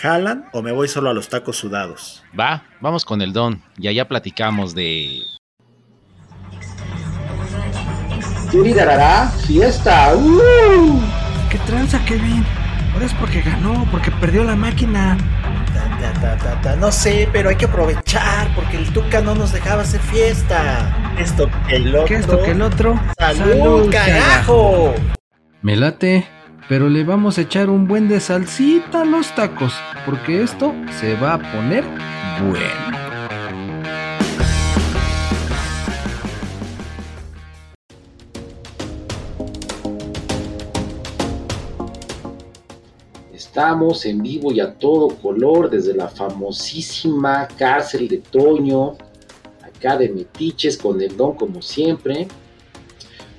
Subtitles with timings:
[0.00, 2.22] ¿Jalan o me voy solo a los tacos sudados?
[2.38, 5.22] Va, vamos con el don y allá platicamos de...
[8.52, 10.14] Yuri dará fiesta.
[10.14, 11.00] ¡Uh!
[11.50, 12.44] ¿Qué tranza, Kevin?
[12.94, 15.18] Ahora es porque ganó, porque perdió la máquina.
[15.74, 16.76] Ta, ta, ta, ta, ta.
[16.76, 21.14] No sé, pero hay que aprovechar porque el Tuca no nos dejaba hacer fiesta.
[21.18, 22.06] Esto que el otro.
[22.06, 23.00] ¿Qué esto que el otro?
[23.18, 24.94] ¡Salud, carajo!
[25.60, 26.26] Me late,
[26.68, 29.72] pero le vamos a echar un buen de salsita a los tacos,
[30.04, 31.82] porque esto se va a poner
[32.46, 32.98] bueno.
[43.32, 48.96] Estamos en vivo y a todo color desde la famosísima cárcel de Toño,
[49.62, 52.28] acá de Metiches con el don como siempre,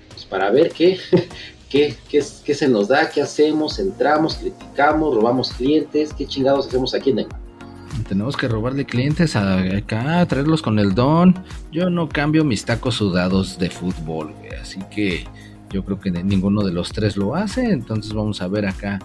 [0.09, 0.99] pues para ver qué,
[1.69, 6.93] qué, qué, qué se nos da, qué hacemos, entramos, criticamos, robamos clientes, qué chingados hacemos
[6.95, 7.27] aquí en el
[8.07, 11.35] Tenemos que robarle clientes a- acá, traerlos con el don.
[11.71, 15.25] Yo no cambio mis tacos sudados de fútbol, güey, así que
[15.71, 17.71] yo creo que ninguno de los tres lo hace.
[17.71, 18.99] Entonces vamos a ver acá.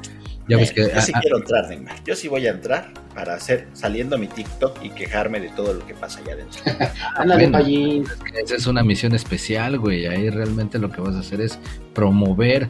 [0.46, 2.04] Ya ves que Eh, yo sí quiero entrar, Neymar.
[2.04, 5.86] Yo sí voy a entrar para hacer saliendo mi TikTok y quejarme de todo lo
[5.86, 6.60] que pasa allá adentro.
[7.16, 7.58] Ándale, bueno.
[7.58, 8.04] Payín.
[8.44, 10.06] esa es una misión especial, güey.
[10.06, 11.58] Ahí realmente lo que vas a hacer es
[11.94, 12.68] promover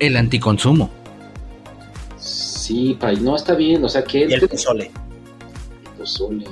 [0.00, 0.90] el anticonsumo.
[2.18, 4.90] Sí, Payín, no está bien, o sea, que Y el entre, pozole.
[5.98, 6.46] pozole,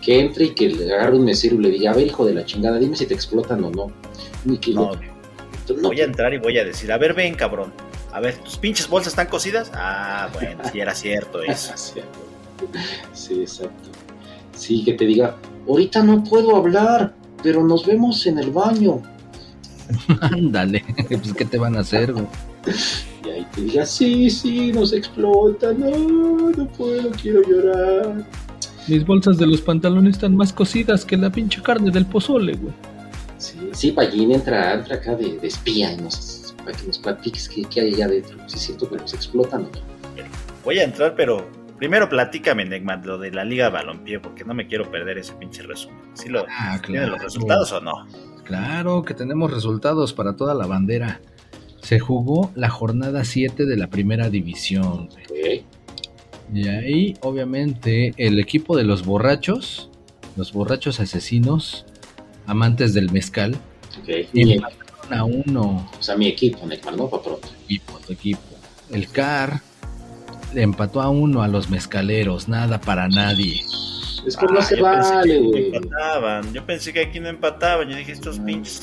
[0.00, 2.34] que entre y que le agarre un mesero y le diga, a ver, hijo de
[2.34, 3.92] la chingada, dime si te explotan o no.
[4.44, 4.92] Ni que No,
[5.80, 7.72] no, voy a entrar y voy a decir, a ver, ven, cabrón.
[8.12, 9.70] A ver, ¿tus pinches bolsas están cocidas?
[9.74, 11.72] Ah, bueno, sí era cierto eso.
[11.76, 12.00] Sí,
[13.12, 13.90] Sí, exacto.
[14.54, 15.36] Sí, que te diga,
[15.68, 19.02] ahorita no puedo hablar, pero nos vemos en el baño.
[20.20, 22.26] Ándale, pues ¿qué te van a hacer, güey?
[23.24, 28.24] Y ahí te diga, sí, sí, nos explota, no, no puedo, quiero llorar.
[28.88, 32.74] Mis bolsas de los pantalones están más cocidas que la pinche carne del pozole, güey.
[33.72, 37.64] Sí, Pallín entra, entra acá de, de espía y nos, para que nos platiques qué,
[37.64, 38.38] qué hay allá adentro.
[38.48, 39.70] Si es cierto que nos explotan no.
[40.64, 44.68] Voy a entrar, pero primero platícame, Neymar, lo de la Liga Balompié, porque no me
[44.68, 45.98] quiero perder ese pinche resumen.
[46.14, 48.06] ¿Sí lo, Ah, ¿Tienen los resultados o no?
[48.44, 51.20] Claro que tenemos resultados para toda la bandera.
[51.80, 55.08] Se jugó la jornada 7 de la primera división.
[56.54, 59.90] Y ahí, obviamente, el equipo de los borrachos,
[60.36, 61.86] los borrachos asesinos,
[62.46, 63.56] amantes del mezcal,
[64.02, 64.08] ok.
[64.32, 65.90] Mi- empataron a uno.
[65.98, 67.08] o sea, mi equipo, Neymar, ¿no?
[67.08, 67.48] Para pronto.
[67.64, 68.40] equipo, tu equipo.
[68.90, 69.60] El CAR
[70.54, 73.62] le empató a uno a los mezcaleros, nada para nadie.
[74.26, 75.74] Es que no Ah, se vale, güey.
[75.74, 76.52] empataban.
[76.52, 77.88] Yo pensé que aquí no empataban.
[77.88, 78.80] Yo dije, estos pinches.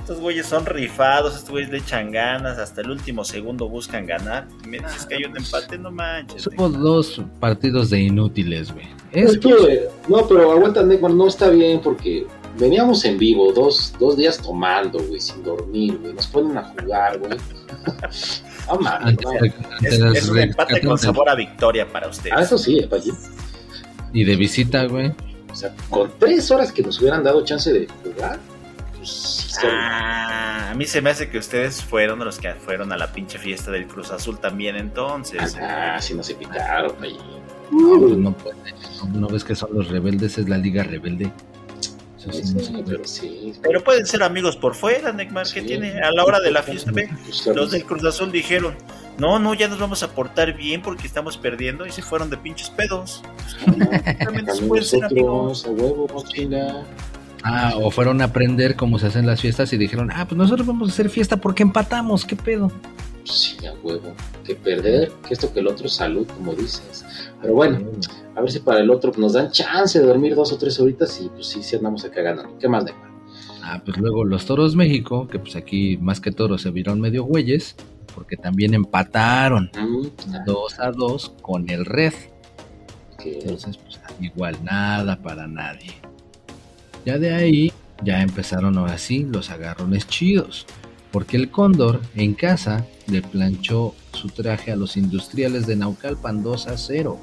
[0.00, 4.46] Estos güeyes son rifados, estos güeyes le echan ganas, hasta el último segundo buscan ganar.
[4.64, 6.46] Y me dices que hay un empate, no manches.
[6.46, 8.86] Hubo dos partidos de inútiles, güey.
[9.12, 12.26] Es Es que, no, pero aguanta, Neymar, no está bien porque
[12.58, 16.14] veníamos en vivo dos, dos días tomando, güey, sin dormir, güey.
[16.14, 17.38] Nos ponen a jugar, güey.
[18.68, 19.16] No mames,
[19.82, 22.34] Es, es un empate con sabor a victoria para ustedes.
[22.36, 23.14] Ah, eso sí, eh, Pallín.
[24.12, 25.12] Y de visita, güey.
[25.50, 28.38] O sea, con tres horas que nos hubieran dado chance de jugar,
[28.96, 33.12] pues Ah, a mí se me hace que ustedes fueron los que fueron a la
[33.12, 35.56] pinche fiesta del Cruz Azul también entonces.
[35.60, 37.18] Ah, sí nos invitaron, Pallín.
[37.70, 38.56] No, pues no puede.
[39.12, 41.32] No, no ves que son los rebeldes, es la liga rebelde.
[42.32, 43.52] Sí, no pero sí.
[43.62, 45.46] Pero pueden ser amigos por fuera, Neymar.
[45.52, 46.00] ¿Qué tiene?
[46.00, 47.08] A la hora de la fiesta, ve.
[47.24, 48.74] Pues, Los del Cruz Azul dijeron,
[49.18, 52.36] no, no, ya nos vamos a portar bien porque estamos perdiendo y se fueron de
[52.36, 53.22] pinches pedos.
[54.68, 55.52] Pueden ser a huevo.
[57.44, 60.66] Ah, o fueron a aprender cómo se hacen las fiestas y dijeron, ah, pues nosotros
[60.66, 62.70] vamos a hacer fiesta porque empatamos, ¿qué pedo?
[63.30, 64.14] Sí, a huevo.
[64.44, 67.04] Que perder, que esto que el otro salud, como dices.
[67.40, 67.78] Pero bueno,
[68.34, 71.20] a ver si para el otro nos dan chance de dormir dos o tres horitas
[71.20, 72.56] y pues sí, sí andamos acá ganando.
[72.58, 73.08] ¿Qué más, Neymar?
[73.62, 77.24] Ah, pues luego los Toros México, que pues aquí más que toros se vieron medio
[77.24, 77.76] güeyes,
[78.14, 80.06] porque también empataron Mm,
[80.46, 82.14] 2 a 2 con el Red.
[83.22, 85.92] Entonces, pues igual nada para nadie.
[87.04, 87.72] Ya de ahí,
[88.02, 90.66] ya empezaron ahora sí los agarrones chidos.
[91.10, 96.66] Porque el Cóndor en casa le planchó su traje a los industriales de Naucalpan 2
[96.68, 97.18] a 0.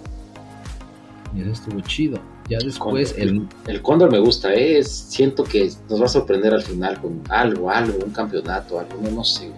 [1.35, 2.19] Y eso estuvo chido.
[2.49, 3.27] Ya después Cóndor.
[3.27, 3.47] el...
[3.67, 4.83] El Cóndor me gusta, ¿eh?
[4.83, 9.23] Siento que nos va a sorprender al final con algo, algo, un campeonato, algo, no
[9.23, 9.51] sé.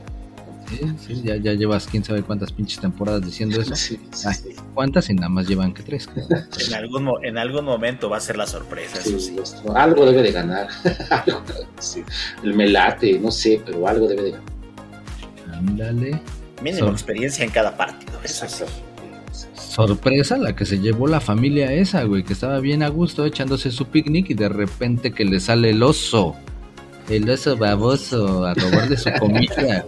[0.67, 3.73] Sí, sí, ya, ya llevas quién sabe cuántas pinches temporadas diciendo eso.
[3.75, 4.49] Sí, sí, Ay, sí.
[4.73, 5.09] ¿Cuántas?
[5.09, 6.09] Y nada más llevan que tres.
[6.67, 9.35] En algún, mo- en algún momento va a ser la sorpresa, Sí, eso sí.
[9.35, 10.67] los- algo debe de ganar.
[12.43, 14.45] El melate, no sé, pero algo debe de ganar.
[15.53, 16.21] Ándale.
[16.61, 18.63] Mínimo experiencia en cada partido, eso sí.
[19.53, 23.69] Sorpresa la que se llevó la familia esa, güey, que estaba bien a gusto echándose
[23.71, 26.35] su picnic y de repente que le sale el oso.
[27.09, 29.85] El oso baboso a robarle su comida.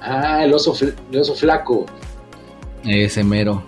[0.00, 0.74] Ah, el oso,
[1.10, 1.86] el oso flaco.
[2.84, 3.62] Ese mero.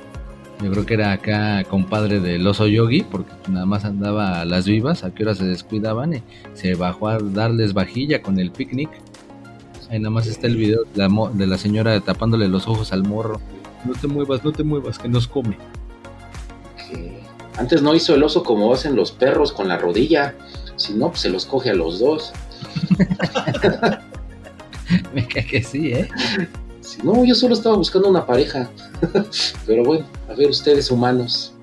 [0.62, 4.66] Yo creo que era acá compadre del oso yogi, porque nada más andaba a las
[4.66, 6.22] vivas, a qué hora se descuidaban y
[6.54, 8.88] se bajó a darles vajilla con el picnic.
[9.90, 13.02] Ahí nada más está el video de la, de la señora tapándole los ojos al
[13.02, 13.40] morro.
[13.84, 15.58] No te muevas, no te muevas, que nos come.
[17.58, 20.34] antes no hizo el oso como hacen los perros con la rodilla.
[20.76, 22.32] Si no, pues se los coge a los dos.
[25.14, 26.08] Me cae que sí, ¿eh?
[27.02, 28.70] No, yo solo estaba buscando una pareja.
[29.66, 31.54] Pero bueno, a ver ustedes humanos.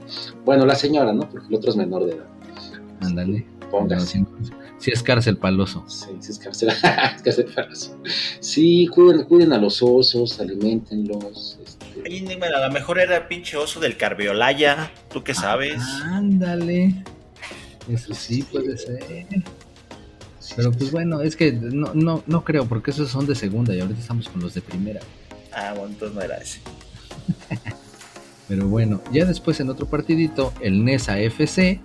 [0.46, 1.30] Bueno, la señora, ¿no?
[1.30, 2.26] Porque el otro es menor de edad.
[3.02, 3.46] Ándale.
[3.70, 4.20] Póngase.
[4.20, 5.84] No, sí, sí es cárcel paloso.
[5.88, 6.70] Sí, sí, es cárcel.
[7.16, 7.98] es cárcel para eso.
[8.40, 11.60] Sí, cuiden, cuiden a los osos, alimentenlos.
[11.64, 15.82] Este, Oye, Nigma, a lo mejor era pinche oso del Carbiolaya, ¿tú qué sabes?
[16.04, 17.04] Ándale.
[17.90, 19.26] Eso sí puede ser.
[20.56, 23.80] Pero pues bueno, es que no, no, no creo, porque esos son de segunda y
[23.80, 25.00] ahorita estamos con los de primera.
[25.54, 26.60] Ah, bueno, entonces no era ese.
[28.48, 31.80] Pero bueno, ya después en otro partidito, el Nesa FC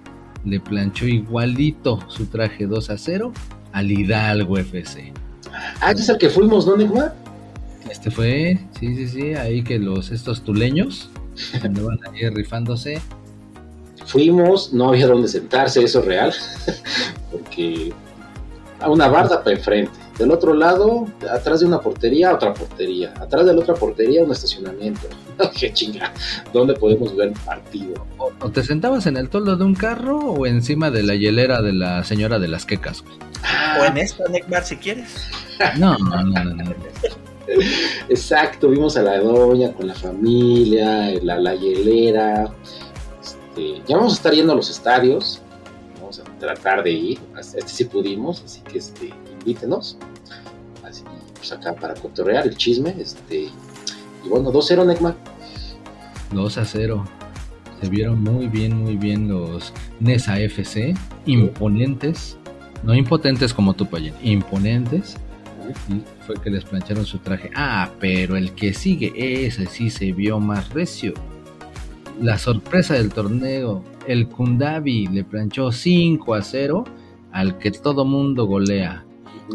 [0.45, 3.33] le planchó igualito su traje 2 a 0
[3.73, 5.13] al Hidalgo FC.
[5.81, 7.15] Ah, es el que fuimos, ¿no, Neymar?
[7.91, 11.09] Este fue, sí, sí, sí, ahí que los estos tuleños
[11.63, 13.01] andaban ahí rifándose.
[14.07, 16.35] Fuimos, no había dónde sentarse, eso es real.
[17.31, 17.93] Porque
[18.81, 19.93] a una barda para enfrente.
[20.19, 23.13] Del otro lado, atrás de una portería, otra portería.
[23.21, 25.09] Atrás de la otra portería, un estacionamiento.
[25.59, 26.13] Qué chinga.
[26.53, 28.07] ¿Dónde podemos ver partido?
[28.19, 31.73] O, te sentabas en el toldo de un carro o encima de la hielera de
[31.73, 33.05] la señora de las quecas.
[33.81, 35.29] O en esta, Neymar, si quieres.
[35.79, 36.75] No, no, no, no, no.
[38.11, 42.45] Exacto, vimos a la doña con la familia, la, la hielera.
[43.23, 45.41] Este, ya vamos a estar yendo a los estadios.
[46.39, 47.19] Tratar de ir.
[47.39, 49.97] Este sí pudimos, así que este, invítenos.
[50.85, 51.03] Así,
[51.35, 52.95] pues acá para cotorrear el chisme.
[52.99, 53.49] Este,
[54.25, 55.17] y bueno, 2-0 Necma.
[56.33, 57.05] 2 a 0.
[57.81, 60.95] Se vieron muy bien, muy bien los Nesa FC.
[61.27, 62.37] Imponentes.
[62.83, 64.15] No impotentes como tú, Payen.
[64.23, 65.17] Imponentes.
[65.89, 67.51] Y fue que les plancharon su traje.
[67.55, 71.15] Ah, pero el que sigue, ese sí se vio más recio.
[72.21, 73.83] La sorpresa del torneo.
[74.07, 76.85] El Kundabi le planchó 5 a 0
[77.33, 79.05] al que todo mundo golea.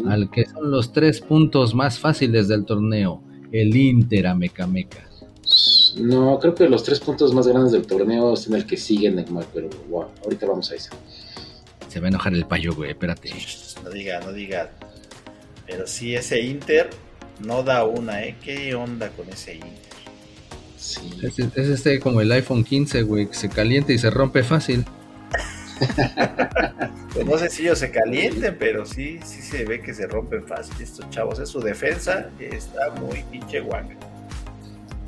[0.06, 3.22] Al que son los tres puntos más fáciles del torneo.
[3.50, 5.06] El Inter a Meca Meca.
[5.96, 9.10] No, creo que los tres puntos más grandes del torneo es en el que sigue
[9.10, 10.90] Necma, pero wow, ahorita vamos a eso.
[11.88, 13.30] Se va a enojar el payo, güey, espérate.
[13.84, 14.70] No diga, no diga.
[15.66, 16.88] Pero sí, ese Inter
[17.44, 18.36] no da una, ¿eh?
[18.42, 19.91] ¿Qué onda con ese Inter?
[20.82, 21.12] Sí.
[21.22, 24.84] Es, es este como el iPhone 15, güey, que se calienta y se rompe fácil.
[27.12, 30.46] Pues no sé si ellos se calienten, pero sí, sí se ve que se rompen
[30.46, 31.38] fácil estos chavos.
[31.40, 33.94] Es su defensa, está muy pinche guanga.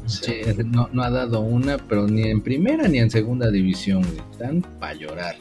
[0.06, 4.20] Sí, no, no ha dado una, pero ni en primera ni en segunda división, güey.
[4.32, 5.36] Están para llorar.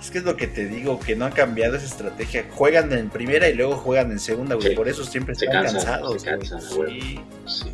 [0.00, 2.44] Es que es lo que te digo, que no han cambiado esa estrategia.
[2.52, 4.68] Juegan en primera y luego juegan en segunda, güey.
[4.68, 4.74] Sí.
[4.76, 6.22] Por eso siempre Se están cansados.
[6.22, 6.76] se cansan, güey.
[6.76, 7.20] güey.
[7.46, 7.64] Sí.
[7.64, 7.70] Sí,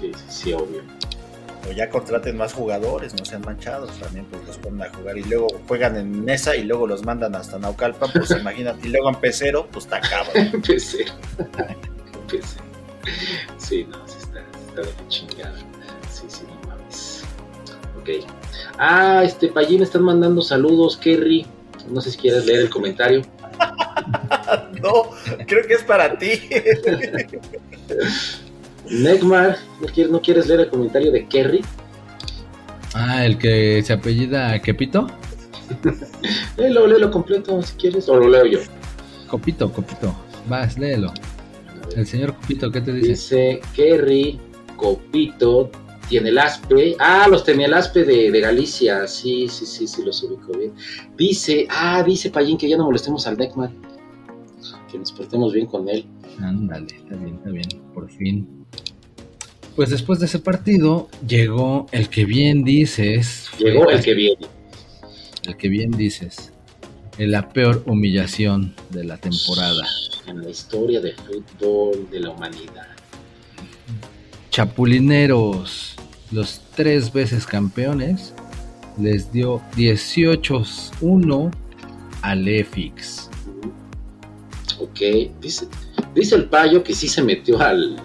[0.00, 0.82] sí, sí, sí, obvio.
[1.68, 3.90] O ya contraten más jugadores, no sean manchados.
[3.98, 7.34] También pues los ponen a jugar y luego juegan en mesa y luego los mandan
[7.34, 8.10] hasta Naucalpan.
[8.12, 8.86] Pues imagínate.
[8.86, 10.50] Y luego en Pecero, pues está cabrón.
[10.52, 11.06] Empecé.
[12.14, 12.58] Empecé.
[13.56, 15.56] Sí, no, sí está, está de chingada.
[16.10, 17.24] Sí, sí, no mames.
[18.00, 18.10] Ok.
[18.78, 21.46] Ah, este Payín están mandando saludos, Kerry.
[21.88, 23.22] No sé si quieres leer el comentario.
[24.82, 25.10] No,
[25.46, 26.38] creo que es para ti.
[28.90, 31.62] Negmar, ¿no quieres, ¿no quieres leer el comentario de Kerry?
[32.94, 35.06] Ah, el que se apellida Quepito.
[36.56, 38.58] Léelo, léelo completo si quieres, o lo leo yo.
[39.28, 40.14] Copito, Copito.
[40.48, 41.12] Vas, léelo.
[41.96, 43.08] El señor Copito, ¿qué te dice?
[43.08, 44.38] Dice Kerry,
[44.76, 45.70] Copito,
[46.08, 46.96] tiene el aspe.
[46.98, 49.06] Ah, los tenía el aspe de, de Galicia.
[49.06, 50.72] Sí, sí, sí, sí, los ubico bien.
[51.16, 53.74] Dice, ah, dice Payín que ya no molestemos al Neckman.
[54.90, 56.06] Que nos portemos bien con él.
[56.40, 57.68] Ándale, está bien, está bien.
[57.92, 58.46] Por fin.
[59.76, 63.48] Pues después de ese partido llegó el que bien dices.
[63.58, 64.46] Llegó el que viene.
[65.46, 66.52] el que bien dices.
[67.18, 69.84] en La peor humillación de la temporada.
[70.28, 72.86] En la historia del fútbol de la humanidad.
[74.50, 75.96] Chapulineros,
[76.30, 78.32] los tres veces campeones,
[78.96, 81.50] les dio 18-1
[82.22, 83.30] al EFIX.
[84.78, 85.00] Ok,
[85.40, 85.66] dice,
[86.14, 87.96] dice el payo que sí se metió al,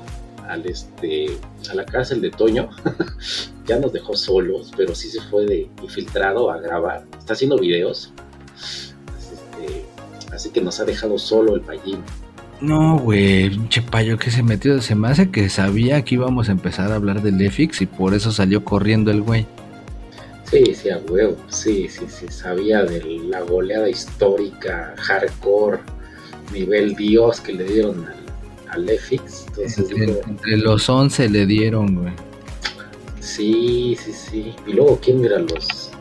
[0.49, 1.37] al este,
[1.69, 2.69] a la cárcel de Toño.
[3.67, 7.05] ya nos dejó solos, pero sí se fue de infiltrado a grabar.
[7.17, 8.11] Está haciendo videos.
[8.57, 9.85] Así, este,
[10.33, 11.99] así que nos ha dejado solo el payín.
[12.61, 14.81] No, güey, pinche payo que se metió.
[14.81, 18.13] Se me hace que sabía que íbamos a empezar a hablar del EFIX y por
[18.13, 19.45] eso salió corriendo el güey.
[20.49, 21.37] Sí, sí, a huevo.
[21.49, 22.27] Sí, sí, sí.
[22.29, 25.79] Sabía de la goleada histórica, hardcore,
[26.51, 28.18] nivel Dios que le dieron al,
[28.71, 29.45] al EFIX.
[29.47, 29.91] Entonces,
[30.27, 32.13] Entre, los 11 le dieron, güey.
[33.19, 34.53] sí, sí, sí.
[34.67, 35.91] Y luego, ¿quién mira los.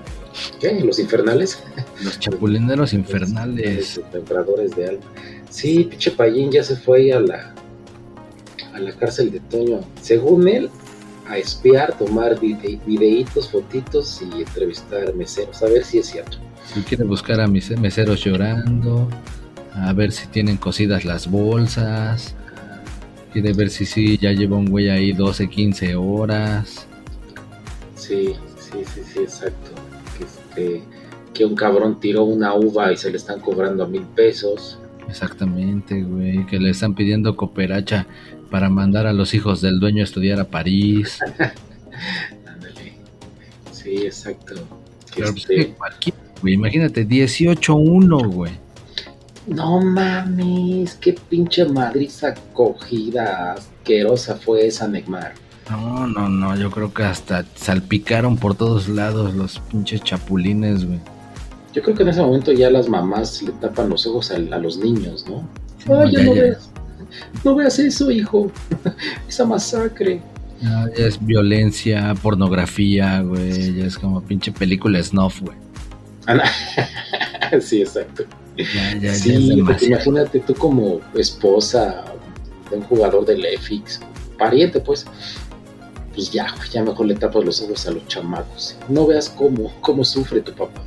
[0.61, 0.81] ¿Qué?
[0.81, 1.63] ¿Los infernales?
[2.03, 3.97] Los chapulineros infernales.
[3.97, 5.05] Los Templadores de alma.
[5.51, 7.55] Sí, pinche Payín ya se fue ahí a la,
[8.75, 9.81] a la cárcel de Toño.
[10.01, 10.71] Según él,
[11.29, 15.63] a espiar, tomar vide- videitos, fotitos y entrevistar meseros.
[15.63, 16.39] A ver si es cierto.
[16.73, 19.09] Si quiere buscar a mis meseros llorando,
[19.75, 22.35] a ver si tienen cosidas las bolsas,
[23.33, 26.87] quiere ver si sí ya lleva un güey ahí 12, 15 horas.
[27.97, 29.71] Sí, sí, sí, sí, exacto.
[30.17, 30.83] Que, este,
[31.35, 34.79] que un cabrón tiró una uva y se le están cobrando a mil pesos.
[35.09, 38.07] Exactamente, güey, que le están pidiendo cooperacha
[38.51, 41.19] para mandar a los hijos del dueño a estudiar a París.
[42.47, 42.95] Ándale.
[43.73, 44.55] Sí, exacto.
[45.15, 45.75] Que Pero, pues, este-
[46.51, 48.53] imagínate, 18-1, güey.
[49.49, 55.35] No mames, qué pinche madriza cogida asquerosa fue esa Neymar.
[55.71, 61.01] No, no, no, yo creo que hasta salpicaron por todos lados los pinches chapulines, güey.
[61.73, 64.59] Yo creo que en ese momento ya las mamás le tapan los ojos a, a
[64.59, 65.49] los niños, ¿no?
[65.87, 66.43] No, Ay, ya ya, no ya.
[66.43, 66.71] veas,
[67.45, 68.53] no veas eso, hijo.
[69.29, 70.23] Esa masacre.
[70.61, 73.75] Ya, ya es violencia, pornografía, güey.
[73.77, 75.57] Ya es como pinche película snuff, güey.
[77.61, 78.25] Sí, exacto.
[78.59, 82.05] Ya, ya, ya es sí, porque imagínate tú como esposa
[82.71, 84.01] de un jugador del EFIX,
[84.39, 85.07] pariente, pues.
[86.15, 88.77] Pues ya, ya mejor le tapas los ojos a los chamacos.
[88.89, 90.83] No veas cómo, cómo sufre tu papá.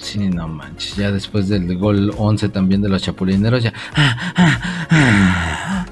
[0.00, 0.94] Sí, no manches.
[0.94, 3.72] Ya después del gol 11 también de los chapulineros, ya.
[3.96, 5.86] ah, ah, ah.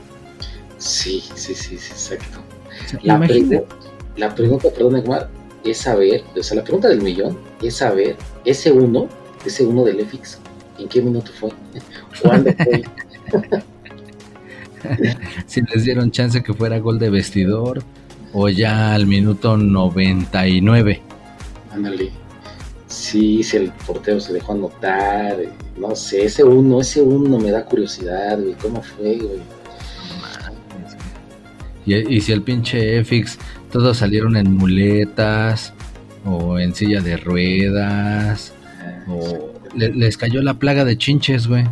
[0.78, 2.38] Sí, sí, sí, sí, exacto.
[3.02, 3.64] La, pregu-
[4.16, 5.28] la pregunta, perdón, Neymar,
[5.64, 9.09] es saber, o sea, la pregunta del millón es saber, ese uno,
[9.44, 10.38] ese uno del EFIX,
[10.83, 11.51] ¿en qué minuto fue?
[12.23, 12.83] ¿Cuándo fue?
[15.47, 17.83] si les dieron chance que fuera gol de vestidor
[18.33, 21.01] o ya al minuto 99.
[21.71, 22.11] Ándale.
[22.89, 25.49] Sí, si el portero se dejó anotar, eh,
[25.79, 29.41] no sé, ese uno, ese uno me da curiosidad, güey, ¿cómo fue, güey?
[31.87, 33.39] Y, y si el pinche FX
[33.71, 35.73] todos salieron en muletas
[36.25, 38.53] o en silla de ruedas
[39.09, 41.64] o le- les cayó la plaga de chinches, güey.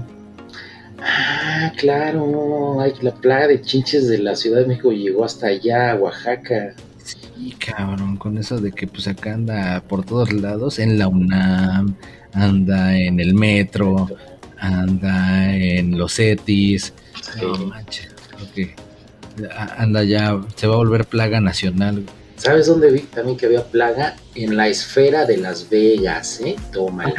[1.02, 5.92] Ah, claro, ay, la plaga de chinches de la Ciudad de México llegó hasta allá,
[5.92, 6.74] a Oaxaca.
[7.02, 11.94] Sí, cabrón, con eso de que pues acá anda por todos lados, en la UNAM,
[12.34, 14.08] anda en el metro,
[14.58, 16.92] anda en los ETIs.
[17.42, 17.64] No Sí.
[17.66, 18.74] manches, creo que
[19.78, 21.94] anda ya, se va a volver plaga nacional.
[22.02, 22.19] güey.
[22.40, 24.16] ¿Sabes dónde vi también que había plaga?
[24.34, 26.56] En la esfera de Las Vegas, ¿eh?
[26.72, 27.14] Tómala.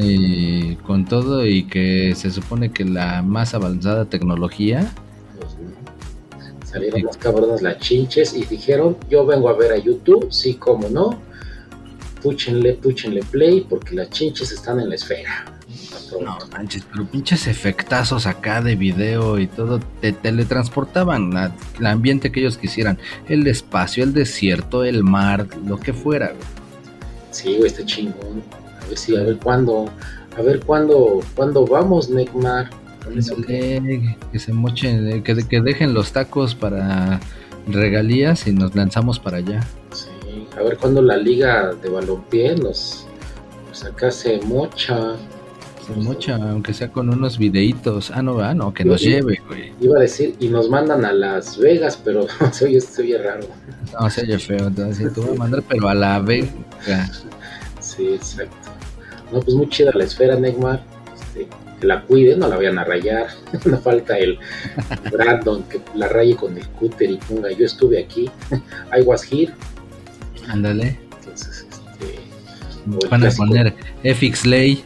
[0.00, 4.90] Y con todo y que se supone que la más avanzada tecnología,
[5.38, 6.66] Pues, ¿no?
[6.66, 10.88] Salieron las cabronas las chinches y dijeron, yo vengo a ver a YouTube, sí, como
[10.88, 11.20] no.
[12.22, 15.44] Púchenle, púchenle play porque las chinches están en la esfera.
[16.20, 21.52] No manches, pero pinches efectazos acá de video y todo, te teletransportaban al
[21.86, 26.28] ambiente que ellos quisieran, el espacio, el desierto, el mar, lo que fuera.
[26.28, 26.38] güey.
[27.30, 28.42] Sí, güey, está chingón.
[28.82, 29.86] A ver si, a ver cuándo,
[30.36, 32.08] a ver cuándo, cuándo vamos,
[33.16, 37.20] eso que- se mochen, eh, que, que dejen los tacos para
[37.66, 39.60] regalías y nos lanzamos para allá.
[39.92, 40.08] Sí,
[40.56, 43.06] a ver cuándo la liga de balompié nos,
[43.68, 45.16] pues acá se mocha.
[45.96, 48.10] Mocha, aunque sea con unos videitos.
[48.10, 49.10] Ah, no, ah, no, que nos Sí.
[49.10, 49.72] lleve, güey.
[49.80, 53.46] Iba a decir, y nos mandan a Las Vegas, pero se oye, se oye raro.
[53.98, 56.48] No, se oye feo, entonces te voy a mandar, pero a la vega.
[57.80, 58.56] Sí, exacto.
[59.32, 60.82] No, pues muy chida la esfera, Neymar.
[61.14, 61.48] Este,
[61.80, 63.28] que la cuide, no la vayan a rayar.
[63.64, 64.38] no falta el
[65.12, 68.30] Brandon que la raye con el cúter y ponga yo estuve aquí,
[68.96, 69.52] I was here.
[70.48, 70.98] Ándale.
[71.20, 73.08] Entonces, este.
[73.08, 73.74] Van a poner
[74.04, 74.84] FX Lay.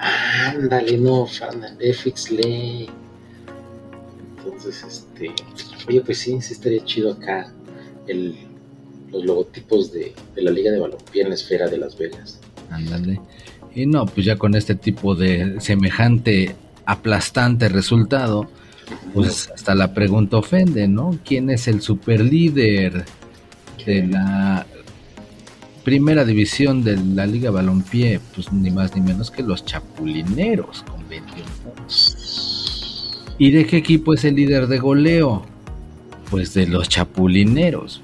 [0.00, 2.88] Ándale, no, FX Lay.
[4.38, 5.32] Entonces, este.
[5.88, 7.52] Oye, pues sí, sí estaría chido acá
[8.06, 8.34] el,
[9.10, 12.40] los logotipos de, de la Liga de Balompié en la esfera de Las Vegas.
[12.70, 13.20] Ándale.
[13.74, 18.48] Y no, pues ya con este tipo de semejante aplastante resultado,
[19.14, 21.18] pues hasta la pregunta ofende, ¿no?
[21.24, 23.04] ¿Quién es el superlíder
[23.86, 24.66] de la
[25.84, 28.20] primera división de la Liga Balompié?
[28.34, 33.36] Pues ni más ni menos que los Chapulineros con 21 puntos.
[33.38, 35.44] ¿Y de qué equipo es el líder de goleo?
[36.30, 38.02] Pues de los Chapulineros.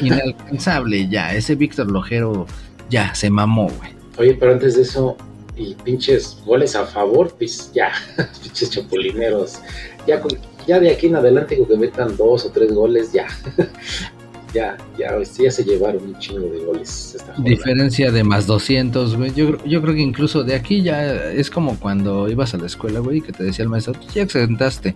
[0.00, 2.46] Inalcanzable ya, ese Víctor Lojero
[2.90, 3.92] ya se mamó, güey.
[4.18, 5.16] Oye, pero antes de eso,
[5.56, 7.92] y pinches goles a favor, pues ya,
[8.42, 9.60] pinches chapulineros.
[10.06, 10.22] Ya,
[10.66, 13.26] ya de aquí en adelante con que metan dos o tres goles, ya.
[14.54, 17.34] ya, ya, este, ya se llevaron un chingo de goles esta.
[17.42, 19.32] Diferencia de más 200, güey.
[19.34, 22.66] Yo, creo- yo creo que incluso de aquí ya es como cuando ibas a la
[22.66, 24.94] escuela, güey, y que te decía el maestro, "Tú ya exentaste.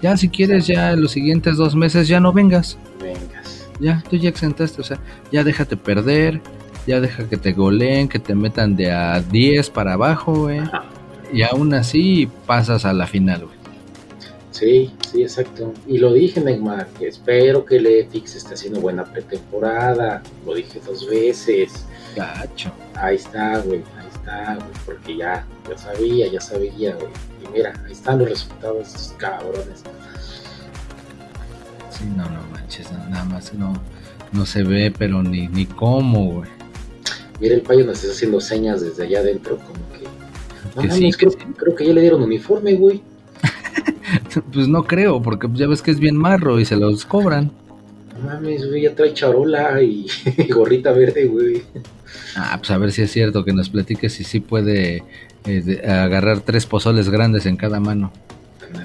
[0.00, 2.78] Ya si quieres, ya los siguientes dos meses ya no vengas.
[3.00, 3.66] Vengas.
[3.80, 4.80] Ya, tú ya exentaste.
[4.80, 4.98] O sea,
[5.32, 6.40] ya déjate perder.
[6.86, 10.58] Ya deja que te goleen, que te metan de a 10 para abajo, güey.
[10.60, 10.84] Ajá.
[11.32, 13.57] Y aún así pasas a la final, güey.
[14.58, 15.72] Sí, sí, exacto.
[15.86, 20.20] Y lo dije, Neymar, que espero que el EFIX esté haciendo buena pretemporada.
[20.44, 21.84] Lo dije dos veces.
[22.16, 22.72] Gacho.
[22.96, 27.06] Ahí está, güey, ahí está, güey, porque ya, ya sabía, ya sabía, güey.
[27.44, 29.84] Y mira, ahí están los resultados de estos cabrones.
[31.90, 33.80] Sí, no, no manches, no, nada más no,
[34.32, 36.50] no se ve, pero ni, ni cómo, güey.
[37.38, 40.04] Mira, el payo nos está haciendo señas desde allá adentro, como que.
[40.74, 41.52] No Que sí, mames, que creo, sí.
[41.56, 43.00] creo que ya le dieron uniforme, güey.
[44.52, 47.50] Pues no creo, porque ya ves que es bien marro y se los cobran.
[48.14, 51.62] No mames, güey, ya trae charola y, y gorrita verde, güey.
[52.36, 55.02] Ah, pues a ver si es cierto que nos platique si sí puede
[55.44, 58.12] eh, de- agarrar tres pozoles grandes en cada mano.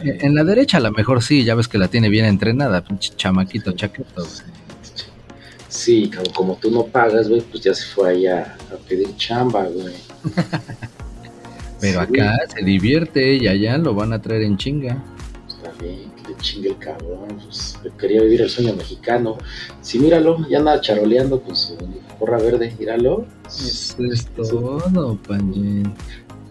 [0.04, 2.84] Eh, En la derecha a lo mejor sí, ya ves que la tiene bien entrenada,
[2.84, 4.26] pinche chamaquito, chaqueto.
[5.68, 9.64] Sí, como, como tú no pagas, güey, pues ya se fue allá a pedir chamba,
[9.64, 9.96] güey.
[11.82, 15.04] Pero Sí, acá se divierte y allá lo van a traer en chinga.
[15.84, 17.28] Que le chingue el cabrón.
[17.44, 19.38] Pues, quería vivir el sueño mexicano.
[19.82, 21.78] Sí, míralo, ya anda charoleando con su
[22.20, 23.26] gorra verde, míralo.
[23.48, 25.94] Eso es todo, Panjin.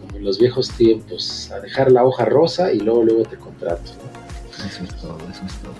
[0.01, 3.91] Como en los viejos tiempos, a dejar la hoja rosa y luego luego te contrato.
[4.03, 4.65] ¿no?
[4.65, 5.73] Eso es todo, eso es todo.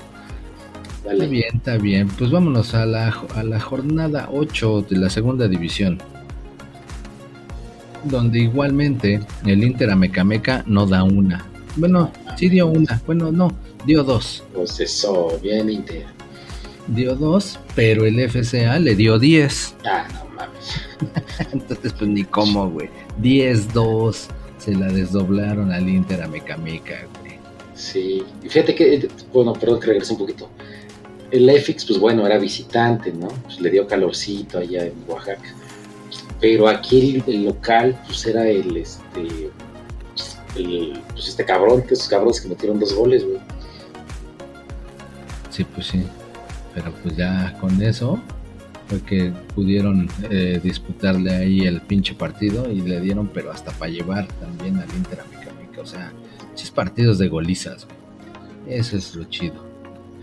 [1.06, 1.26] Dale.
[1.26, 2.08] Está bien, está bien.
[2.08, 6.00] Pues vámonos a la, a la jornada 8 de la segunda división.
[8.06, 11.53] Donde igualmente el Inter Amecameca no da una.
[11.76, 13.02] Bueno, sí dio una.
[13.06, 13.52] Bueno, no,
[13.86, 14.44] dio dos.
[14.54, 16.06] Pues eso, bien Inter.
[16.88, 19.76] Dio dos, pero el FCA le dio 10.
[19.86, 20.82] Ah, no mames.
[21.54, 22.90] Entonces, pues ni cómo, güey.
[23.22, 24.28] 10-2.
[24.58, 27.34] Se la desdoblaron al Inter Amecameca, güey.
[27.74, 28.24] Sí.
[28.44, 30.50] Y fíjate que, bueno, perdón que regrese un poquito.
[31.32, 33.30] El EFIX, pues bueno, era visitante, ¿no?
[33.30, 35.56] Pues le dio calorcito allá en Oaxaca.
[36.40, 39.50] Pero aquí el, el local, pues era el, este,
[40.56, 43.40] el, pues este cabrón, que esos cabrones que metieron dos goles, güey.
[45.50, 46.04] Sí, pues sí.
[46.74, 48.20] Pero pues ya con eso
[48.88, 53.92] fue que pudieron eh, disputarle ahí el pinche partido y le dieron, pero hasta para
[53.92, 55.82] llevar también al Inter a Mecameca.
[55.82, 56.12] O sea,
[56.50, 58.78] muchos partidos de golizas, güey.
[58.78, 59.64] Eso es lo chido.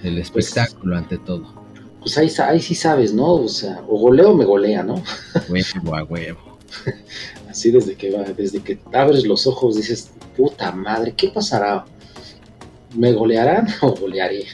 [0.02, 1.60] El espectáculo ante todo.
[2.00, 3.34] Pues ahí, ahí sí sabes, ¿no?
[3.34, 5.02] O sea, o goleo o me golea, ¿no?
[5.48, 6.58] Huevo a huevo.
[7.48, 10.10] Así desde que va, desde que abres los ojos dices,
[10.40, 11.84] puta madre, ¿qué pasará?
[12.94, 14.46] ¿Me golearán o golearé?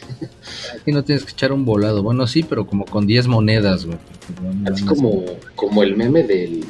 [0.80, 2.02] Aquí no tienes que echar un volado.
[2.02, 3.98] Bueno, sí, pero como con 10 monedas, güey.
[4.70, 5.22] Así como,
[5.54, 6.64] como el meme del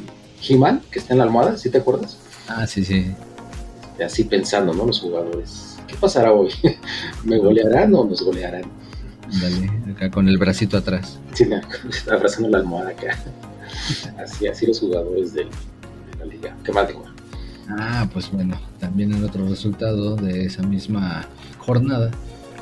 [0.47, 2.17] He-Man que está en la almohada, ¿sí te acuerdas?
[2.47, 3.11] Ah, sí, sí.
[4.03, 4.85] Así pensando, ¿no?
[4.85, 5.77] Los jugadores.
[5.87, 6.49] ¿Qué pasará hoy?
[7.23, 8.63] ¿Me golearán o nos golearán?
[9.41, 11.17] Dale, acá con el bracito atrás.
[11.33, 11.45] Sí,
[12.11, 13.17] abrazando la almohada acá.
[14.23, 16.55] Así, así los jugadores del- de la liga.
[16.63, 17.03] ¿Qué más digo?
[17.69, 21.25] Ah, pues bueno, también en otro resultado de esa misma
[21.57, 22.11] jornada,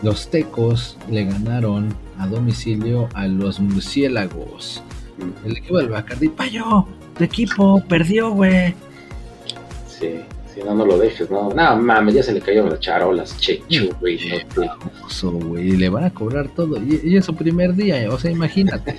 [0.01, 4.81] los Tecos le ganaron a domicilio a los Murciélagos.
[5.45, 6.87] El equipo del Bacardi, Payo,
[7.17, 8.73] tu equipo perdió, güey.
[9.87, 10.19] Sí,
[10.53, 11.49] sí, no, no lo dejes, no.
[11.49, 13.61] No, mames, ya se le cayeron las charolas, che,
[13.99, 14.19] güey,
[15.15, 16.81] no güey, le van a cobrar todo.
[16.81, 18.97] Y, y es su primer día, o sea, imagínate.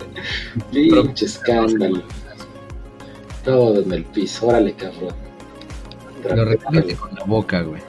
[0.72, 2.02] Pinche escándalo.
[3.44, 5.23] Todo en el piso, órale, cabrón.
[6.34, 7.82] Lo recoge con la boca, güey.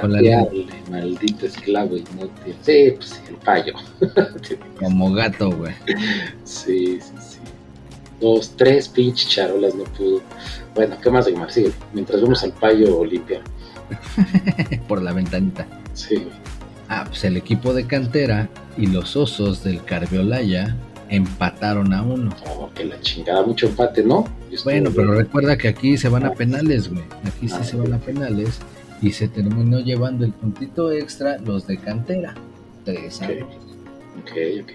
[0.00, 2.54] Con la Trapearle, maldito esclavo inútil.
[2.62, 3.74] Sí, pues el payo.
[4.78, 5.74] Como gato, güey.
[6.44, 7.38] Sí, sí, sí.
[8.20, 10.20] Dos, tres pinches charolas no pudo.
[10.74, 11.50] Bueno, ¿qué más, Neymar?
[11.50, 11.72] Sigue.
[11.92, 13.42] Mientras vemos al payo limpiar.
[14.88, 15.66] Por la ventanita.
[15.94, 16.28] Sí.
[16.88, 20.76] Ah, pues el equipo de cantera y los osos del Carviolaya
[21.10, 22.34] empataron a uno.
[22.46, 24.24] Oh, que la chingada, mucho empate, ¿no?
[24.64, 27.04] Bueno, pero recuerda que aquí se van a penales, güey.
[27.24, 28.60] Aquí sí ah, se van a penales.
[29.02, 32.34] Y se terminó llevando el puntito extra los de cantera.
[32.84, 33.40] Tres okay.
[33.40, 34.72] ok, ok.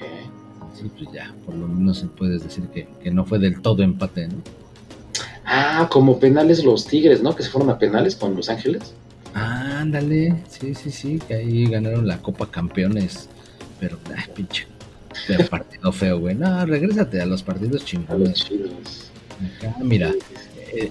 [0.75, 3.81] Sí, pues ya, por lo menos se puede decir que, que no fue del todo
[3.81, 4.35] empate, ¿no?
[5.45, 7.35] Ah, como penales los Tigres, ¿no?
[7.35, 8.93] Que se fueron a penales con Los Ángeles.
[9.33, 13.29] ándale, sí, sí, sí, que ahí ganaron la Copa Campeones.
[13.79, 14.67] Pero, ay, pinche.
[15.27, 16.35] Pero partido feo, güey.
[16.35, 18.45] No, regrésate a los partidos chingones.
[19.57, 20.11] Acá, mira,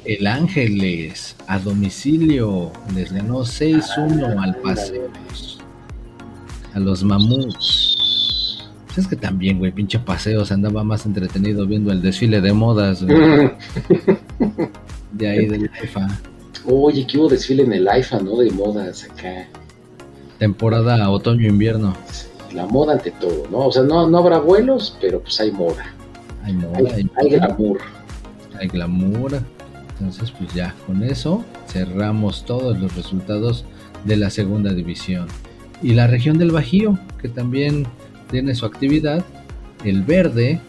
[0.04, 5.08] el, Ángeles a domicilio les ganó 6-1 al Paseo.
[6.72, 8.68] A los Mamuts.
[8.86, 13.02] Pues es que también, güey, pinche Paseos andaba más entretenido viendo el desfile de modas,
[13.02, 13.16] güey.
[15.12, 16.06] de ahí del IFA.
[16.66, 18.36] Oye, que hubo desfile en el IFA, ¿no?
[18.38, 19.48] De modas acá.
[20.38, 21.94] Temporada otoño-invierno.
[22.54, 23.66] La moda ante todo, ¿no?
[23.66, 25.84] O sea, no, no habrá vuelos, pero pues hay moda.
[26.42, 26.94] Hay moda.
[26.94, 27.78] Hay, hay glamour.
[28.58, 29.40] Hay glamour.
[29.90, 33.64] Entonces, pues ya, con eso cerramos todos los resultados
[34.04, 35.26] de la segunda división.
[35.82, 37.86] Y la región del Bajío, que también
[38.30, 39.24] tiene su actividad,
[39.84, 40.60] el verde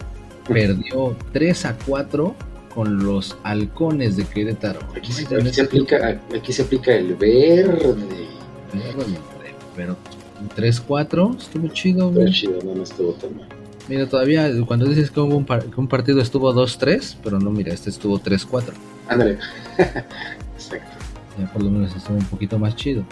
[0.48, 2.36] perdió 3 a 4
[2.74, 4.80] con los halcones de Querétaro.
[4.96, 8.28] Aquí, se, aplica, aquí se aplica el verde.
[9.76, 9.96] pero
[10.56, 13.48] 3-4 estuvo chido, Estuvo chido, no, no estuvo tan mal.
[13.88, 17.90] Mira, todavía cuando dices que, un, que un partido estuvo 2-3, pero no, mira, este
[17.90, 18.74] estuvo 3-4.
[19.08, 19.38] Ándale.
[20.56, 20.98] Exacto.
[21.40, 23.04] Ya por lo menos estuvo un poquito más chido.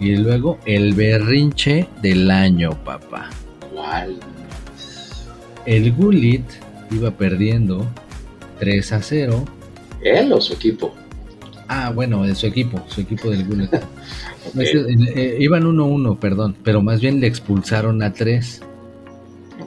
[0.00, 3.30] Y luego el berrinche del año, papá.
[3.74, 4.18] ¿Cuál?
[5.66, 6.44] El Gulit
[6.90, 7.86] iba perdiendo
[8.58, 9.44] 3 a 0.
[10.02, 10.94] ¿Él o su equipo?
[11.68, 13.70] Ah, bueno, de su equipo, su equipo del Gulit.
[14.58, 18.62] Eh, iban 1-1, perdón, pero más bien le expulsaron a 3.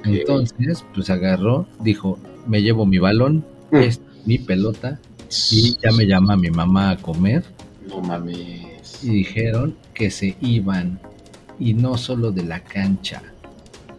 [0.06, 3.76] Entonces, pues agarró, dijo, me llevo mi balón, mm.
[3.76, 5.00] es mi pelota,
[5.52, 7.44] y ya me llama mi mamá a comer.
[7.88, 9.04] No mames.
[9.04, 11.00] Y dijeron que se iban,
[11.60, 13.22] y no solo de la cancha,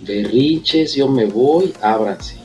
[0.01, 2.37] berrinches, yo me voy, ábranse.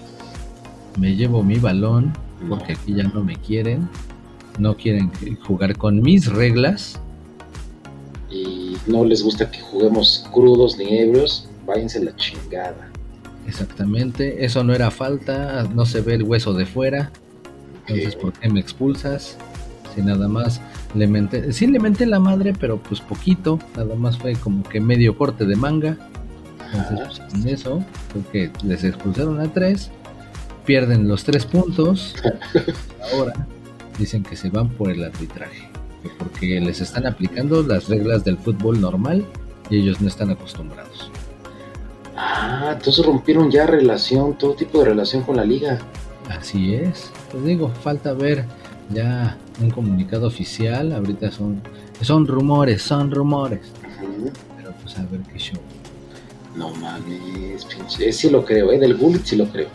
[0.98, 2.12] Me llevo mi balón,
[2.48, 3.88] porque aquí ya no me quieren
[4.60, 5.10] no quieren
[5.46, 7.00] jugar con mis reglas.
[8.30, 12.90] Y no les gusta que juguemos crudos ni ebrios, váyanse la chingada.
[13.46, 17.10] Exactamente, eso no era falta, no se ve el hueso de fuera.
[17.88, 19.36] Entonces, ¿por qué me expulsas?
[19.94, 20.60] Si nada más
[20.94, 24.80] le menté, sí le menté la madre, pero pues poquito, nada más fue como que
[24.80, 25.96] medio corte de manga.
[26.72, 29.90] Entonces, pues, eso, porque les expulsaron a tres,
[30.64, 32.14] pierden los tres puntos.
[33.12, 33.46] Ahora
[33.98, 35.68] dicen que se van por el arbitraje,
[36.18, 39.24] porque les están aplicando las reglas del fútbol normal
[39.68, 41.10] y ellos no están acostumbrados.
[42.16, 45.78] Ah, entonces rompieron ya relación, todo tipo de relación con la liga.
[46.28, 48.44] Así es, pues digo, falta ver
[48.90, 51.62] ya un comunicado oficial, ahorita son,
[52.00, 53.72] son rumores, son rumores.
[54.56, 55.60] Pero pues a ver qué show.
[56.56, 58.78] No mames, pinche, sí lo creo, ¿eh?
[58.78, 59.68] del Gullit sí lo creo.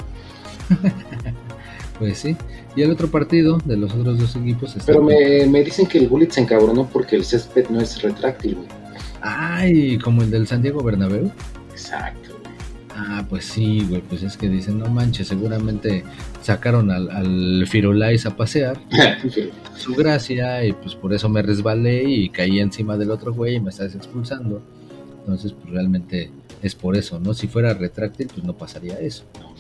[2.00, 2.36] pues sí,
[2.76, 6.08] y el otro partido de los otros dos equipos Pero me, me, dicen que el
[6.08, 8.68] Bullet se encabronó porque el césped no es retráctil, güey.
[9.22, 11.32] Ay, como el del San Diego Bernabéu.
[11.72, 12.56] Exacto, güey.
[12.96, 16.04] Ah, pues sí, güey, pues es que dicen, no manches, seguramente
[16.42, 18.78] sacaron al, al Firulais a pasear.
[19.78, 23.60] su gracia, y pues por eso me resbalé y caí encima del otro güey y
[23.62, 24.62] me estás expulsando.
[25.26, 26.30] Entonces, pues realmente
[26.62, 27.34] es por eso, ¿no?
[27.34, 29.24] Si fuera retráctil, pues no pasaría eso.
[29.40, 29.56] No,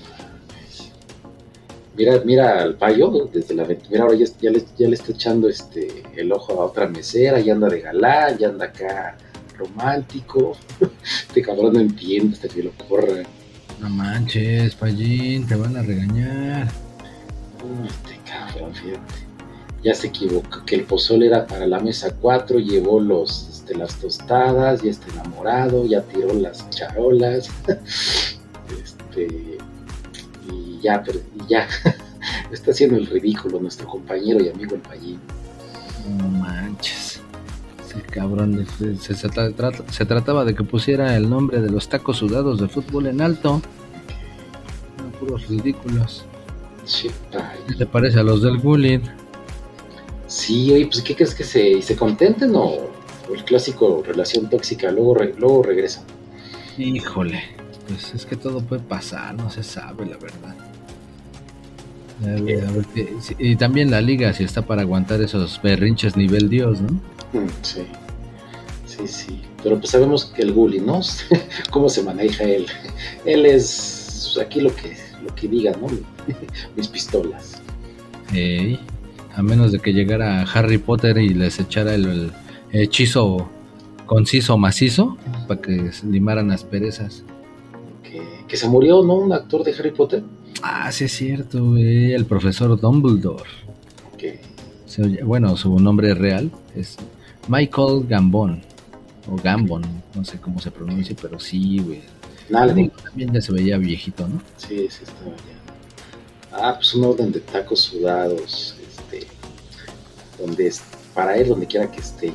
[1.97, 6.03] Mira, mira al payo desde la Mira, ahora ya, le, ya, le, está echando este
[6.15, 9.17] el ojo a otra mesera, ya anda de galán, ya anda acá
[9.57, 10.57] romántico.
[11.27, 13.23] este cabrón no entiende hasta que lo corra.
[13.79, 16.67] No manches, payín, te van a regañar.
[17.87, 19.25] este cabrón, fíjate.
[19.81, 23.95] Ya se equivocó, que el pozole era para la mesa 4, llevó los, este, las
[23.95, 27.49] tostadas, ya está enamorado, ya tiró las charolas.
[28.83, 29.57] este
[30.81, 31.67] ya, pero ya.
[32.51, 35.19] Está haciendo el ridículo nuestro compañero y amigo el Pallín.
[36.17, 37.19] No manches.
[37.83, 38.67] Ese cabrón.
[38.99, 43.61] Se, trataba de que pusiera el nombre de los tacos sudados de fútbol en alto.
[45.19, 46.25] puros ridículos.
[47.67, 49.03] ¿Qué te parece a los del Gullit?
[50.27, 52.94] Sí, oye, pues ¿qué crees que se, se contenten o
[53.33, 56.03] el clásico relación tóxica luego, re- luego regresa?
[56.77, 57.41] Híjole,
[57.87, 60.55] pues es que todo puede pasar, no se sabe la verdad.
[62.23, 65.61] A ver, a ver qué- sí, y también la liga, si está para aguantar esos
[65.61, 66.91] berrinches nivel Dios, ¿no?
[67.39, 67.81] Mm, Sí,
[68.85, 69.41] sí, sí.
[69.63, 71.01] Pero pues sabemos que el Gulli, ¿no?
[71.71, 72.67] Cómo se maneja él.
[73.25, 75.87] Él es aquí lo que, lo que diga, ¿no?
[76.75, 77.61] Mis pistolas.
[79.35, 82.31] A menos de que llegara Harry Potter y les echara el, el
[82.83, 83.49] hechizo
[84.05, 87.23] conciso macizo para que se limaran asperezas.
[88.03, 89.15] Que, que se murió, ¿no?
[89.15, 90.23] Un actor de Harry Potter.
[90.61, 93.43] Ah, sí es cierto, güey, el profesor Dumbledore.
[94.17, 94.39] Que,
[94.85, 96.95] Se oye- bueno, su nombre real es
[97.47, 98.61] Michael Gambon.
[99.27, 99.81] O Gambon,
[100.13, 102.01] no sé cómo se pronuncia, pero sí, güey.
[102.49, 102.67] nada.
[102.67, 104.39] También ya se veía viejito, ¿no?
[104.57, 106.57] Sí, sí, estaba ya.
[106.57, 108.75] Ah, pues un orden de tacos sudados.
[108.87, 109.27] Este.
[110.39, 110.81] Donde es.
[111.15, 112.33] Para él, donde quiera que esté.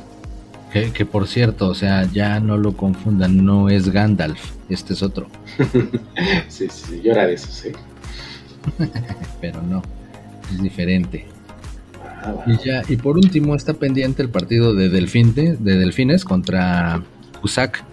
[0.71, 5.03] Que, que por cierto, o sea, ya no lo confundan, no es Gandalf, este es
[5.03, 5.27] otro,
[6.47, 7.73] Sí, sí, yo era de esos, ¿eh?
[9.41, 9.81] pero no,
[10.51, 11.25] es diferente.
[12.23, 12.35] Ah.
[12.45, 17.01] Y ya, y por último está pendiente el partido de, Delfín, de, de Delfines contra
[17.41, 17.83] Cusac.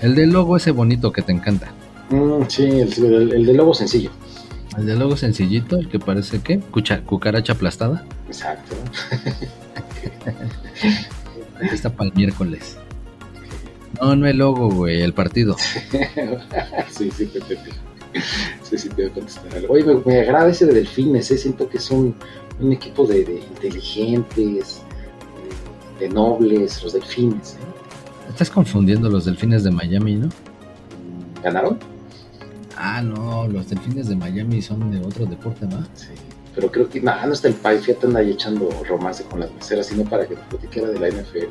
[0.00, 1.70] El del logo ese bonito que te encanta.
[2.10, 4.10] Mm, sí, el, el, el de lobo sencillo.
[4.78, 8.04] El del logo sencillito, el que parece que Cucha- cucaracha aplastada.
[8.26, 8.74] Exacto.
[11.60, 12.76] Ahí está para el miércoles.
[14.00, 15.56] No, no el logo, güey, el partido.
[16.90, 17.70] sí, sí, te entendí.
[18.62, 19.74] Sí, sí, te voy a contestar algo.
[19.74, 21.38] Oye, me, me agrada ese de Delfines, ¿eh?
[21.38, 22.14] Siento que es un,
[22.70, 24.82] equipo de, de inteligentes,
[25.98, 27.68] de, de nobles, los Delfines, ¿eh?
[28.28, 30.28] Estás confundiendo los delfines de Miami, ¿no?
[31.42, 31.78] ¿Ganaron?
[32.76, 35.84] Ah, no, los delfines de Miami son de otro deporte, ¿va?
[35.94, 36.08] Sí.
[36.58, 39.52] Pero creo que, nada, no está el Pai, fíjate, anda ahí echando romance con las
[39.52, 41.44] meseras, sino para que te platicara de la NFL.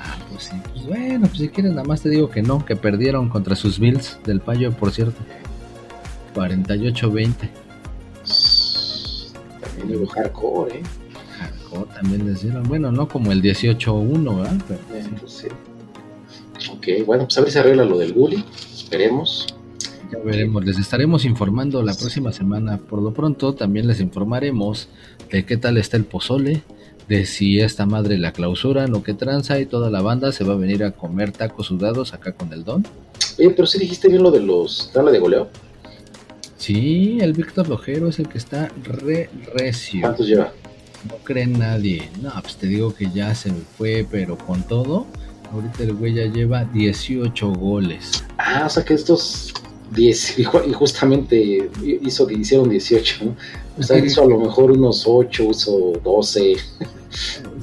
[0.00, 0.56] Ah, pues sí.
[0.72, 3.78] Pues bueno, pues si quieres, nada más te digo que no, que perdieron contra sus
[3.78, 5.20] Bills del Payo, por cierto.
[6.34, 7.34] 48-20.
[9.60, 10.82] También hubo hardcore, ¿eh?
[11.38, 12.62] Hardcore también les dieron.
[12.62, 14.56] Bueno, no como el 18-1, ¿verdad?
[14.66, 15.10] Pero Eh, sí.
[15.20, 15.48] pues, sí.
[16.70, 18.42] Ok, bueno, pues a ver si arregla lo del bully.
[18.72, 19.54] Esperemos.
[20.12, 22.76] Ya veremos, les estaremos informando la próxima semana.
[22.76, 24.88] Por lo pronto, también les informaremos
[25.30, 26.62] de qué tal está el pozole,
[27.08, 30.52] de si esta madre la clausura, o qué tranza y toda la banda se va
[30.52, 32.86] a venir a comer tacos sudados acá con el don.
[33.38, 35.48] Oye, pero sí dijiste bien lo de los tabla de goleo.
[36.58, 40.02] Sí, el Víctor Lojero es el que está re recio.
[40.02, 40.52] ¿Cuántos lleva?
[41.08, 42.10] No cree nadie.
[42.20, 45.06] No, pues te digo que ya se fue, pero con todo,
[45.50, 48.24] ahorita el güey ya lleva 18 goles.
[48.36, 49.54] Ah, o sea que estos
[49.94, 51.70] 10, y ju- y justamente
[52.02, 53.36] hizo, hicieron 18, ¿no?
[53.78, 56.56] O sea, hizo a lo mejor unos 8, hizo 12.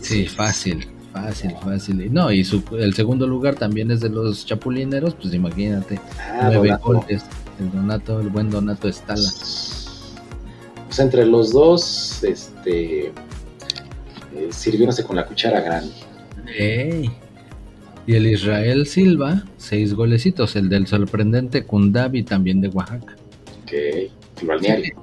[0.02, 2.06] Sí, fácil, fácil, fácil.
[2.06, 6.50] Y No, y su, el segundo lugar también es de los chapulineros, pues imagínate, Ah,
[6.52, 6.84] nueve Donato.
[6.86, 7.24] goles.
[7.60, 9.28] El Donato, el buen Donato Estala.
[10.89, 13.12] Sea, entre los dos, este, eh,
[14.52, 15.92] sirviéndose con la cuchara grande.
[16.58, 17.10] Ey.
[18.10, 20.56] Y el Israel Silva, seis golecitos.
[20.56, 23.15] El del sorprendente Kundabi, también de Oaxaca.
[23.62, 23.72] Ok,
[24.48, 24.95] balneario.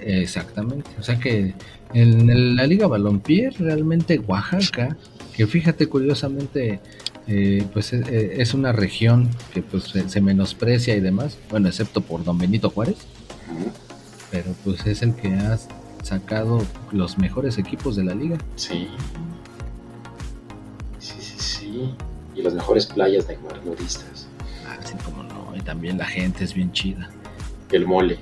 [0.00, 0.88] Exactamente.
[0.96, 1.54] O sea que
[1.92, 4.96] en el- la Liga Balompié, realmente Oaxaca,
[5.34, 6.78] que fíjate curiosamente,
[7.26, 12.00] eh, pues eh, es una región que pues se, se menosprecia y demás, bueno, excepto
[12.00, 12.98] por Don Benito Juárez,
[14.30, 15.58] pero pues es el que ha
[16.04, 18.38] sacado los mejores equipos de la liga.
[18.54, 18.86] Sí.
[21.00, 21.88] Sí, sí, sí.
[22.42, 24.26] Y las mejores playas de mar nudistas.
[24.80, 27.08] Así como no, y también la gente es bien chida.
[27.70, 28.18] El mole.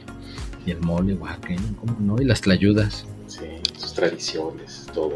[0.66, 3.46] Y el mole oaxaqueño, como no, y las tlayudas, Sí,
[3.78, 5.14] sus tradiciones, todo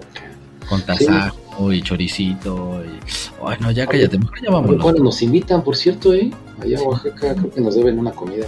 [0.70, 2.82] con tasajo y choricito.
[2.82, 2.98] Y...
[3.46, 4.82] Ay, no, ya cállate, mejor ya vámonos.
[4.82, 6.30] Bueno, nos invitan, por cierto, ¿eh?
[6.62, 8.46] Allá a Oaxaca creo que nos deben una comida.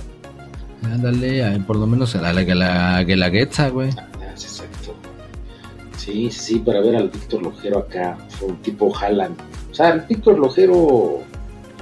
[0.83, 3.90] Ándale, por lo menos a la, la, la guelaguetza, güey.
[3.99, 4.95] Ah, sí, exacto.
[5.99, 9.37] Sí, sí, sí, para ver al Víctor Lojero acá, fue un tipo Haaland.
[9.77, 11.19] O sea, el Víctor Lojero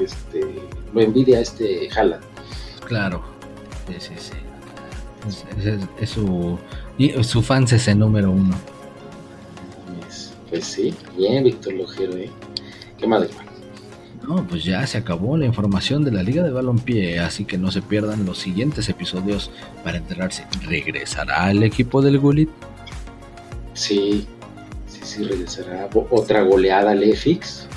[0.01, 0.41] este,
[0.93, 2.25] lo envidia a este Haaland.
[2.89, 3.23] Claro,
[3.87, 4.33] sí, sí, sí.
[5.29, 6.59] Es, es- es su,
[7.23, 8.57] su fans ese número uno.
[10.01, 12.31] Pues, pues sí, bien Víctor Lojero, ¿eh?
[12.99, 13.51] Qué madre, hermano.
[14.27, 17.71] No, pues ya se acabó la información de la Liga de Balompié, así que no
[17.71, 19.53] se pierdan los siguientes episodios
[19.85, 20.47] para enterarse.
[20.67, 22.49] ¿Regresará el equipo del Gulit?
[23.75, 24.27] Sí,
[24.89, 25.89] sí, sí, regresará.
[26.11, 27.69] Otra goleada al EFIX.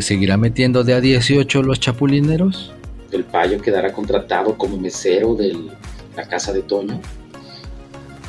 [0.00, 2.72] ¿Seguirá metiendo de a 18 los chapulineros?
[3.12, 5.70] El payo quedará contratado como mesero del,
[6.16, 7.00] la casa de Toño.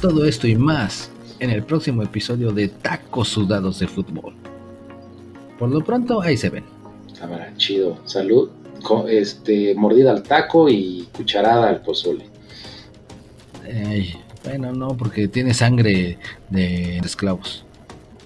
[0.01, 4.33] Todo esto y más en el próximo episodio de Tacos Sudados de Fútbol.
[5.59, 6.63] Por lo pronto, ahí se ven.
[7.19, 7.97] Cámara, chido.
[8.05, 8.49] Salud.
[9.09, 12.25] Este, mordida al taco y cucharada al pozole.
[13.65, 16.19] Ay, bueno, no, porque tiene sangre
[16.49, 17.65] de esclavos.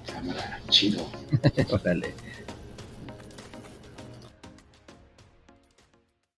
[0.05, 1.03] Cámara, chido.
[1.71, 2.13] Órale.